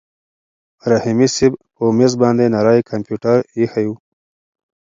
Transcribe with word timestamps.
رحیمي 0.91 1.27
صیب 1.35 1.53
په 1.75 1.83
مېز 1.97 2.13
باندې 2.21 2.45
نری 2.53 2.81
کمپیوټر 2.91 3.37
ایښی 3.55 3.85
و. 3.89 3.91